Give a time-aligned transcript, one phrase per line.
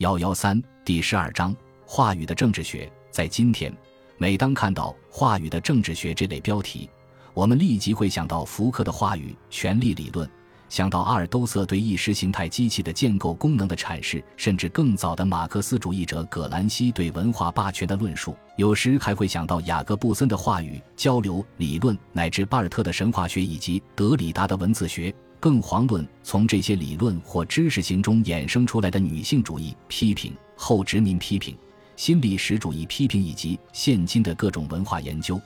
[0.00, 1.54] 幺幺三第十二章
[1.84, 2.90] 话语的政治学。
[3.10, 3.70] 在今天，
[4.16, 6.88] 每当看到“话语的政治学”这类标题，
[7.34, 10.26] 我们立即会想到福柯的话语权力理论。
[10.70, 25.14] 想到阿尔都塞对意识形态机器的建构功能的阐释，甚至更早的马克思主义者葛兰西对文化霸权的论述，有时还会想到雅各布森的话语交流理论，乃至巴尔特的神话学以及德里达的文字学。
[25.40, 31.56] 更遑论从这些理论或知识型中衍生出来的女性主义批评、后殖民批评、
[31.96, 35.40] 新历史主义批评以及现今的各种文化研究。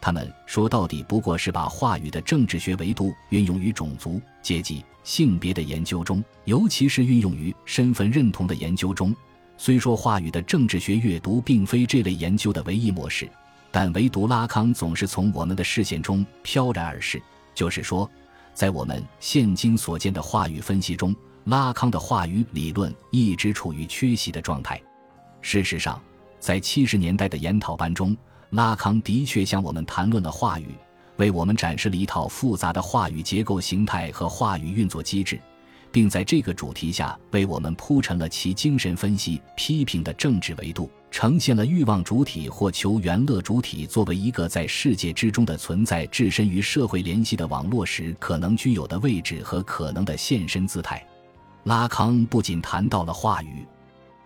[0.00, 9.14] 他们说到底不过是把话语的政治学维度运用于种族、阶级、性别的研究中，尤其是运用于身份认同的研究中。
[9.58, 13.28] 虽说话语的政治学阅读并非这类研究的唯一模式，
[13.70, 17.20] 但唯独拉康总是从我们的视线中飘然而逝。
[17.52, 18.10] 就是说，
[18.54, 21.14] 在我们现今所见的话语分析中，
[21.44, 24.80] 拉康的话语理论一直处于缺席的状态。
[25.40, 26.00] 事实上，
[26.38, 28.16] 在七十年代的研讨班中，
[28.50, 30.74] 拉康的确向我们谈论了话语，
[31.16, 35.40] 为我们展示了一套复杂的话语结构形态和话语运作机制，
[35.92, 51.04] 并在这个主题下为我们铺陈了其精神分析批评的政治维度，呈现了欲望主体或求原乐主体作为一个在世界之中的存在置身于社会联系的网络时可能具有的位置和可能的现身姿态。
[51.64, 53.66] 拉康不仅谈到了话语，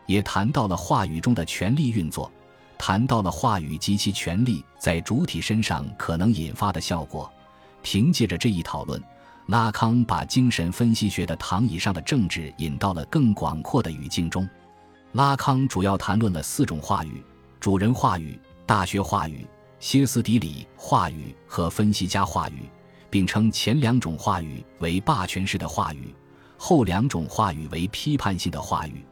[0.06, 2.30] 也谈到了话语中的权力运作。
[2.76, 7.32] 谈到了话语及其权力在主体身上可能引发的效果。
[7.82, 9.02] 凭借着这一讨论，
[9.46, 14.48] 拉康把精神分析学的躺椅上的政治引到了更广阔的语境中。
[15.12, 17.22] 拉康主要谈论了四种话语：
[17.60, 19.46] 主人话语、大学话语、
[19.78, 22.68] 歇斯底里话语和分析家话语，
[23.10, 26.14] 并称前两种话语为霸权式的话语，
[26.56, 29.04] 后两种话语为批判性的话语。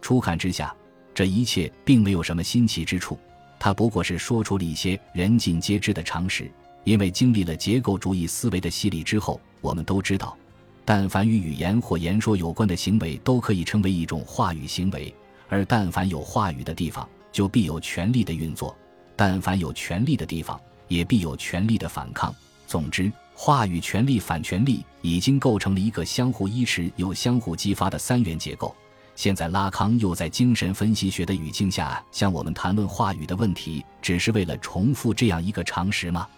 [0.00, 0.74] 初看之下。
[1.14, 3.18] 这一切并没有什么新奇之处，
[3.58, 6.48] 他不过是说出了一些人尽皆知的常识。
[6.84, 10.36] 因为经历了结构主义思维的洗礼之后，我们都知道，
[10.84, 15.14] 但凡与语言或言说有关的行为都可以称为一种话语行为，
[15.48, 18.74] 而但凡有话语的地方，就必有权力的运作；
[19.16, 22.34] 但凡有权力的地方，也必有权力的反抗。
[22.66, 28.74] 总之，话语、权力、反权力已经构成了一个相互依持又相互激发的三元结构。
[29.16, 36.28] 现在，拉康又在精神分析学的语境下向我们谈论话语的问题，只是为了重复这样一个常识吗？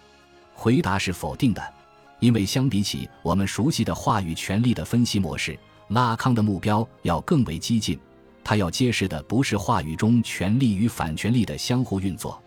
[0.53, 1.73] 回答是否定的，
[2.21, 5.57] 因为相比起我们熟悉的话语权力的分析模式，
[5.89, 7.99] 拉康的目标要更为激进。
[8.43, 12.41] 他要揭示的不是话语中权力与反权力的相互运作，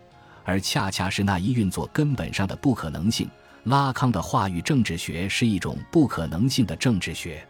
[0.45, 3.29] 而恰恰是那一运作根本上的不可能性。
[3.65, 7.45] 拉康的话语政治学是一种不可能性的政治学。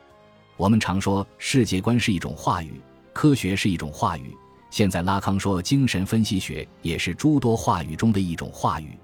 [0.58, 2.82] 我们常说世界观是一种话语，
[3.14, 4.36] 科学是一种话语。
[4.72, 8.98] 现在拉康说精神分析学也是诸多话语中的一种话语，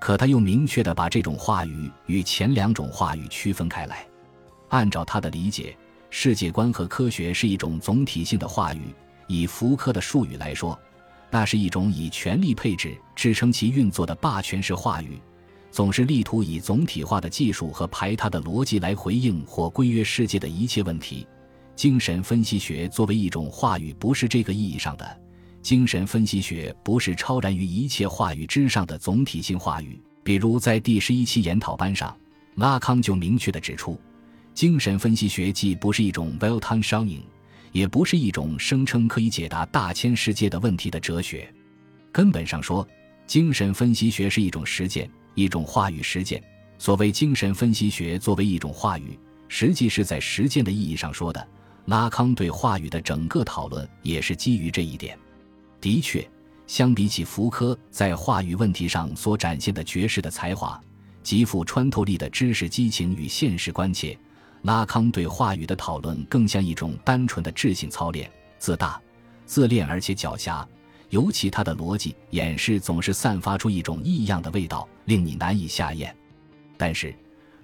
[0.00, 4.04] 可他又明确地把这种话语与前两种话语区分开来。
[4.70, 5.76] 按照他的理解，
[6.08, 8.94] 世界观和科学是一种总体性的话语。
[9.28, 10.76] 以福柯的术语来说，
[11.30, 15.20] 那是一种以权力配置支撑其运作的霸权式话语。
[15.70, 21.24] 总是力图以总体化的技术和排他的逻辑来回应或规约世界的一切问题。
[21.76, 25.20] 精神分析学作为一种话语，不是这个意义上的。
[25.62, 30.00] 精神分析学不是超然于一切话语之上的总体性话语。
[30.22, 32.16] 比如在第十一期研讨班上，
[32.56, 33.98] 拉康就明确地指出，
[34.54, 37.20] 精神分析学既不是一种 Weltanschauung，
[37.72, 41.52] 也不是一种声称可以解答大千世界的问题的哲学。
[42.12, 42.86] 根本上说，
[43.26, 45.10] 精神分析学是一种实践。
[45.36, 46.42] 一种话语实践，
[46.76, 49.16] 所谓精神分析学作为一种话语，
[49.48, 51.48] 实际是在实践的意义上说的。
[51.86, 55.16] 拉康对话语的整个讨论也是基于这一点。
[55.80, 56.28] 的确，
[56.66, 60.80] 相比起福柯在话语问题上所展现的绝世的才华，
[61.22, 64.16] 极富穿透力的知识激情与现实关切，
[64.62, 69.00] 拉康对话语的讨论更像一种单纯的智性操练，自大、
[69.46, 70.66] 自恋而且狡黠。
[71.08, 76.14] 尤其他的逻辑演示总是散发出一种异样的味道，令你难以下咽。
[76.76, 77.12] 但是，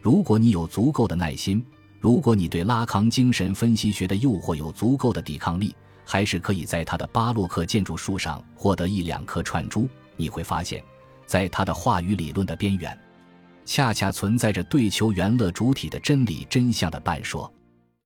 [0.00, 1.64] 如果你有足够的耐心，
[2.00, 5.72] 如果你对拉康精神分析学的诱惑有足够的抵抗力，
[6.06, 9.88] 还是可以在他的巴洛克建筑树上获得一两颗串珠。
[10.16, 10.82] 你会发现，
[11.26, 12.96] 在他的话语理论的边缘，
[13.64, 17.52] 恰恰存在着对求原乐主体的真理真相的半说。